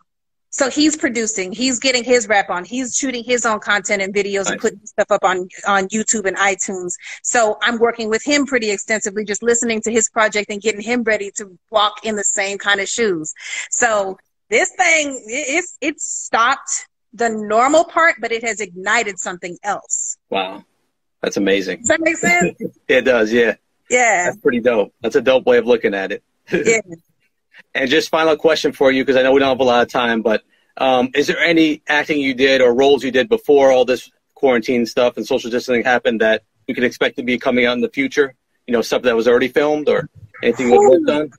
So 0.51 0.69
he's 0.69 0.97
producing, 0.97 1.51
he's 1.51 1.79
getting 1.79 2.03
his 2.03 2.27
rap 2.27 2.49
on, 2.49 2.65
he's 2.65 2.95
shooting 2.95 3.23
his 3.23 3.45
own 3.45 3.59
content 3.59 4.01
and 4.01 4.13
videos 4.13 4.45
nice. 4.45 4.49
and 4.51 4.61
putting 4.61 4.85
stuff 4.85 5.11
up 5.11 5.23
on, 5.23 5.47
on 5.67 5.87
YouTube 5.89 6.25
and 6.25 6.35
iTunes. 6.37 6.93
So 7.23 7.57
I'm 7.61 7.77
working 7.77 8.09
with 8.09 8.23
him 8.23 8.45
pretty 8.45 8.71
extensively, 8.71 9.25
just 9.25 9.43
listening 9.43 9.81
to 9.81 9.91
his 9.91 10.09
project 10.09 10.49
and 10.49 10.61
getting 10.61 10.81
him 10.81 11.03
ready 11.03 11.31
to 11.37 11.57
walk 11.69 12.03
in 12.03 12.15
the 12.15 12.23
same 12.23 12.57
kind 12.57 12.79
of 12.79 12.87
shoes. 12.87 13.33
So 13.69 14.17
this 14.49 14.69
thing, 14.75 15.21
it's, 15.27 15.77
it's 15.81 16.05
stopped 16.05 16.87
the 17.13 17.29
normal 17.29 17.85
part, 17.85 18.15
but 18.19 18.31
it 18.31 18.43
has 18.43 18.59
ignited 18.59 19.19
something 19.19 19.57
else. 19.63 20.17
Wow. 20.29 20.63
That's 21.21 21.37
amazing. 21.37 21.79
Does 21.79 21.87
that 21.89 22.01
make 22.01 22.17
sense? 22.17 22.57
it 22.87 23.01
does. 23.01 23.31
Yeah. 23.31 23.55
Yeah. 23.89 24.25
That's 24.25 24.37
pretty 24.37 24.61
dope. 24.61 24.93
That's 25.01 25.15
a 25.15 25.21
dope 25.21 25.45
way 25.45 25.57
of 25.57 25.65
looking 25.65 25.93
at 25.93 26.11
it. 26.11 26.23
yeah. 26.51 26.79
And 27.73 27.89
just 27.89 28.09
final 28.09 28.35
question 28.35 28.71
for 28.71 28.91
you, 28.91 29.03
because 29.03 29.17
I 29.17 29.23
know 29.23 29.31
we 29.31 29.39
don't 29.39 29.49
have 29.49 29.59
a 29.59 29.63
lot 29.63 29.81
of 29.81 29.89
time, 29.89 30.21
but 30.21 30.43
um, 30.77 31.09
is 31.13 31.27
there 31.27 31.39
any 31.39 31.81
acting 31.87 32.19
you 32.19 32.33
did 32.33 32.61
or 32.61 32.73
roles 32.73 33.03
you 33.03 33.11
did 33.11 33.29
before 33.29 33.71
all 33.71 33.85
this 33.85 34.09
quarantine 34.33 34.85
stuff 34.85 35.17
and 35.17 35.25
social 35.25 35.51
distancing 35.51 35.83
happened 35.83 36.21
that 36.21 36.43
we 36.67 36.73
could 36.73 36.83
expect 36.83 37.17
to 37.17 37.23
be 37.23 37.37
coming 37.37 37.65
out 37.65 37.73
in 37.73 37.81
the 37.81 37.89
future? 37.89 38.33
You 38.67 38.73
know, 38.73 38.81
stuff 38.81 39.01
that 39.03 39.15
was 39.15 39.27
already 39.27 39.49
filmed 39.49 39.89
or 39.89 40.09
anything 40.43 40.69
you've 40.69 40.79
worked 40.79 41.09
on? 41.09 41.31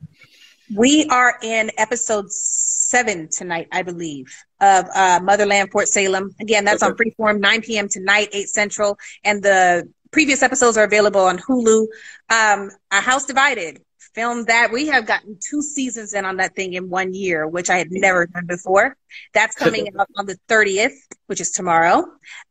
We 0.77 1.07
are 1.07 1.39
in 1.43 1.71
episode 1.79 2.31
seven 2.31 3.29
tonight, 3.29 3.69
I 3.73 3.83
believe, 3.83 4.33
of 4.61 4.87
uh, 4.95 5.21
Motherland 5.23 5.71
Fort 5.71 5.89
Salem. 5.89 6.35
Again, 6.41 6.65
that's 6.65 6.83
okay. 6.83 6.93
on 6.93 6.97
Freeform, 6.97 7.41
9 7.41 7.63
p.m. 7.63 7.89
tonight, 7.89 8.29
8 8.33 8.49
Central. 8.49 8.99
And 9.25 9.43
the 9.43 9.89
previous 10.11 10.43
episodes 10.43 10.77
are 10.77 10.85
available 10.85 11.23
on 11.23 11.39
Hulu. 11.39 11.87
Um, 12.29 12.71
A 12.91 13.01
House 13.01 13.27
Divided 13.27 13.81
filmed 14.15 14.47
that. 14.49 14.71
We 14.73 14.87
have 14.89 15.07
gotten 15.07 15.39
two 15.41 15.63
seasons 15.63 16.15
in 16.15 16.25
on 16.25 16.37
that 16.39 16.55
thing 16.55 16.75
in 16.75 16.91
one 16.91 17.15
year, 17.15 17.47
which 17.47 17.71
I 17.71 17.79
had 17.79 17.91
never 17.91 18.27
done 18.27 18.47
before. 18.47 18.97
That's 19.35 19.55
coming 19.55 19.89
out 19.99 20.09
on 20.17 20.27
the 20.27 20.39
30th, 20.49 20.95
which 21.27 21.41
is 21.41 21.51
tomorrow. 21.51 22.05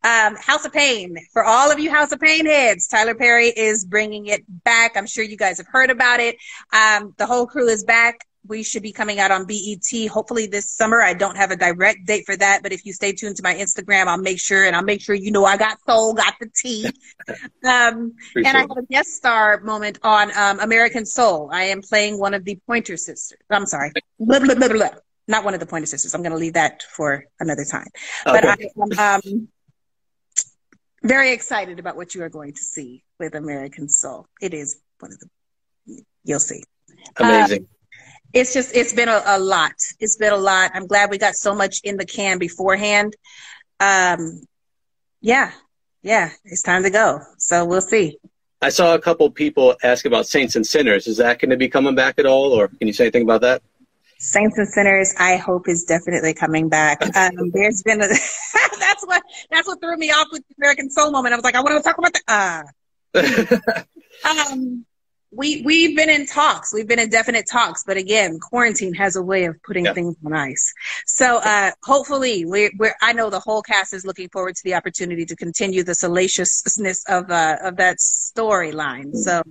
Um, 0.03 0.35
House 0.35 0.65
of 0.65 0.73
Payne. 0.73 1.17
For 1.33 1.43
all 1.43 1.71
of 1.71 1.79
you 1.79 1.89
House 1.89 2.11
of 2.11 2.19
Payne 2.19 2.45
heads, 2.45 2.87
Tyler 2.87 3.15
Perry 3.15 3.47
is 3.47 3.85
bringing 3.85 4.27
it 4.27 4.43
back. 4.63 4.95
I'm 4.95 5.07
sure 5.07 5.23
you 5.23 5.37
guys 5.37 5.57
have 5.57 5.67
heard 5.67 5.89
about 5.89 6.19
it. 6.19 6.35
Um, 6.73 7.13
the 7.17 7.25
whole 7.25 7.47
crew 7.47 7.67
is 7.67 7.83
back 7.83 8.25
we 8.47 8.63
should 8.63 8.83
be 8.83 8.91
coming 8.91 9.19
out 9.19 9.31
on 9.31 9.45
BET 9.45 10.07
hopefully 10.09 10.47
this 10.47 10.69
summer. 10.69 11.01
I 11.01 11.13
don't 11.13 11.35
have 11.35 11.51
a 11.51 11.55
direct 11.55 12.05
date 12.05 12.25
for 12.25 12.35
that, 12.37 12.63
but 12.63 12.71
if 12.71 12.85
you 12.85 12.93
stay 12.93 13.11
tuned 13.11 13.35
to 13.37 13.43
my 13.43 13.53
Instagram, 13.53 14.07
I'll 14.07 14.17
make 14.17 14.39
sure 14.39 14.65
and 14.65 14.75
I'll 14.75 14.83
make 14.83 15.01
sure 15.01 15.13
you 15.13 15.31
know 15.31 15.45
I 15.45 15.57
got 15.57 15.77
soul, 15.87 16.13
got 16.13 16.35
the 16.39 16.49
tea. 16.55 16.89
Um, 17.63 18.13
and 18.35 18.47
I 18.47 18.61
have 18.61 18.71
a 18.71 18.81
guest 18.89 19.13
star 19.13 19.59
moment 19.59 19.99
on 20.01 20.35
um, 20.35 20.59
American 20.61 21.05
Soul. 21.05 21.51
I 21.53 21.65
am 21.65 21.81
playing 21.81 22.17
one 22.17 22.33
of 22.33 22.43
the 22.43 22.57
Pointer 22.65 22.97
Sisters. 22.97 23.37
I'm 23.51 23.67
sorry, 23.67 23.91
blah, 24.17 24.39
blah, 24.39 24.55
blah, 24.55 24.89
not 25.27 25.45
one 25.45 25.53
of 25.53 25.59
the 25.59 25.67
Pointer 25.67 25.85
Sisters. 25.85 26.15
I'm 26.15 26.23
going 26.23 26.31
to 26.31 26.37
leave 26.37 26.53
that 26.53 26.81
for 26.81 27.25
another 27.39 27.65
time. 27.65 27.85
Okay. 28.25 28.41
But 28.41 28.45
I 28.45 28.57
am 28.81 29.21
um, 29.27 29.47
very 31.03 31.33
excited 31.33 31.77
about 31.77 31.95
what 31.95 32.15
you 32.15 32.23
are 32.23 32.29
going 32.29 32.53
to 32.53 32.61
see 32.61 33.03
with 33.19 33.35
American 33.35 33.89
Soul. 33.89 34.25
It 34.41 34.55
is 34.55 34.79
one 34.99 35.11
of 35.11 35.19
the 35.19 35.29
you'll 36.23 36.39
see. 36.39 36.63
Amazing. 37.17 37.67
It's 38.33 38.53
just 38.53 38.75
it's 38.75 38.93
been 38.93 39.09
a, 39.09 39.21
a, 39.25 39.39
lot. 39.39 39.73
It's 39.99 40.17
been 40.17 40.33
a 40.33 40.37
lot. 40.37 40.71
I'm 40.73 40.87
glad 40.87 41.09
we 41.09 41.17
got 41.17 41.35
so 41.35 41.55
much 41.55 41.81
in 41.83 41.97
the 41.97 42.05
can 42.05 42.37
beforehand. 42.37 43.15
Um 43.79 44.41
yeah 45.21 45.51
yeah 46.03 46.29
it's 46.45 46.61
time 46.61 46.83
to 46.83 46.89
go. 46.89 47.21
So 47.37 47.65
we'll 47.65 47.81
see. 47.81 48.17
I 48.61 48.69
saw 48.69 48.93
a 48.93 48.99
couple 48.99 49.29
people 49.31 49.75
ask 49.83 50.05
about 50.05 50.27
saints 50.27 50.55
and 50.55 50.67
sinners. 50.67 51.07
Is 51.07 51.17
that 51.17 51.39
going 51.39 51.51
to 51.51 51.57
be 51.57 51.69
coming 51.69 51.95
back 51.95 52.19
at 52.19 52.25
all 52.25 52.51
or 52.51 52.67
can 52.67 52.87
you 52.87 52.93
say 52.93 53.05
anything 53.05 53.23
about 53.23 53.41
that? 53.41 53.63
Saints 54.17 54.57
and 54.57 54.67
sinners 54.67 55.15
i 55.17 55.37
hope 55.37 55.67
is 55.67 55.85
definitely 55.85 56.33
coming 56.33 56.69
back. 56.69 57.01
Um 57.15 57.51
there's 57.51 57.81
been 57.83 58.01
a 58.01 58.07
that's 58.79 59.05
what 59.05 59.23
that's 59.49 59.67
what 59.67 59.81
threw 59.81 59.97
me 59.97 60.11
off 60.11 60.27
with 60.31 60.43
the 60.49 60.55
american 60.59 60.91
soul 60.91 61.11
moment. 61.11 61.33
I 61.33 61.37
was 61.37 61.43
like 61.43 61.55
i 61.55 61.61
want 61.61 61.77
to 61.77 61.83
talk 61.83 61.97
about 61.97 62.13
the 62.13 62.21
uh. 62.27 63.81
Um 64.51 64.85
we 65.31 65.61
we've 65.61 65.95
been 65.95 66.09
in 66.09 66.25
talks. 66.25 66.73
We've 66.73 66.87
been 66.87 66.99
in 66.99 67.09
definite 67.09 67.47
talks, 67.47 67.83
but 67.85 67.97
again, 67.97 68.39
quarantine 68.39 68.93
has 68.95 69.15
a 69.15 69.21
way 69.21 69.45
of 69.45 69.61
putting 69.63 69.85
yeah. 69.85 69.93
things 69.93 70.15
on 70.25 70.33
ice. 70.33 70.73
So 71.05 71.37
uh, 71.37 71.71
hopefully, 71.83 72.45
we're, 72.45 72.71
we're, 72.77 72.95
I 73.01 73.13
know 73.13 73.29
the 73.29 73.39
whole 73.39 73.61
cast 73.61 73.93
is 73.93 74.05
looking 74.05 74.29
forward 74.29 74.55
to 74.55 74.61
the 74.63 74.73
opportunity 74.73 75.25
to 75.25 75.35
continue 75.35 75.83
the 75.83 75.93
salaciousness 75.93 77.03
of 77.07 77.29
uh, 77.29 77.57
of 77.61 77.77
that 77.77 77.97
storyline. 77.97 79.15
So 79.15 79.43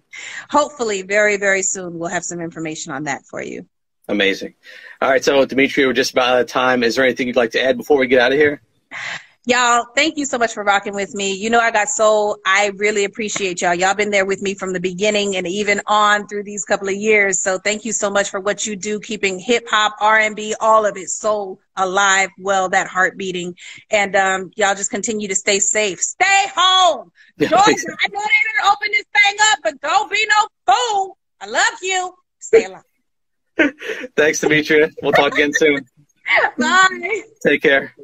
hopefully, 0.50 1.02
very 1.02 1.36
very 1.36 1.62
soon, 1.62 1.98
we'll 1.98 2.10
have 2.10 2.24
some 2.24 2.40
information 2.40 2.92
on 2.92 3.04
that 3.04 3.24
for 3.26 3.42
you. 3.42 3.66
Amazing. 4.08 4.54
All 5.02 5.10
right, 5.10 5.22
so 5.22 5.44
Dimitri, 5.44 5.86
we're 5.86 5.92
just 5.92 6.12
about 6.12 6.28
out 6.30 6.40
of 6.40 6.46
time. 6.46 6.82
Is 6.82 6.96
there 6.96 7.04
anything 7.04 7.26
you'd 7.26 7.36
like 7.36 7.50
to 7.52 7.62
add 7.62 7.76
before 7.76 7.98
we 7.98 8.06
get 8.06 8.20
out 8.20 8.32
of 8.32 8.38
here? 8.38 8.62
Y'all, 9.48 9.86
thank 9.96 10.18
you 10.18 10.26
so 10.26 10.36
much 10.36 10.52
for 10.52 10.62
rocking 10.62 10.94
with 10.94 11.14
me. 11.14 11.32
You 11.32 11.48
know, 11.48 11.58
I 11.58 11.70
got 11.70 11.88
soul. 11.88 12.36
I 12.44 12.70
really 12.76 13.04
appreciate 13.06 13.62
y'all. 13.62 13.74
Y'all 13.74 13.94
been 13.94 14.10
there 14.10 14.26
with 14.26 14.42
me 14.42 14.52
from 14.52 14.74
the 14.74 14.78
beginning 14.78 15.36
and 15.36 15.46
even 15.46 15.80
on 15.86 16.28
through 16.28 16.42
these 16.42 16.66
couple 16.66 16.86
of 16.86 16.94
years. 16.94 17.40
So 17.40 17.58
thank 17.58 17.86
you 17.86 17.92
so 17.92 18.10
much 18.10 18.28
for 18.28 18.40
what 18.40 18.66
you 18.66 18.76
do, 18.76 19.00
keeping 19.00 19.38
hip 19.38 19.64
hop, 19.70 19.96
R&B, 20.02 20.54
all 20.60 20.84
of 20.84 20.98
it 20.98 21.08
soul 21.08 21.60
alive, 21.76 22.28
well, 22.38 22.68
that 22.68 22.88
heart 22.88 23.16
beating. 23.16 23.56
And, 23.90 24.14
um, 24.16 24.50
y'all 24.54 24.74
just 24.74 24.90
continue 24.90 25.28
to 25.28 25.34
stay 25.34 25.60
safe. 25.60 25.98
Stay 26.02 26.44
home. 26.54 27.10
Georgia, 27.38 27.54
I 27.56 27.62
know 27.62 28.20
they 28.20 28.42
didn't 28.44 28.66
open 28.66 28.88
this 28.90 29.06
thing 29.16 29.36
up, 29.50 29.60
but 29.62 29.80
don't 29.80 30.12
be 30.12 30.26
no 30.28 30.74
fool. 30.74 31.16
I 31.40 31.46
love 31.46 31.78
you. 31.80 32.12
Stay 32.38 32.66
alive. 32.66 32.82
Thanks, 34.14 34.40
Demetria. 34.40 34.90
We'll 35.00 35.12
talk 35.12 35.32
again 35.32 35.52
soon. 35.54 35.86
Bye. 36.58 37.22
Take 37.42 37.62
care. 37.62 37.94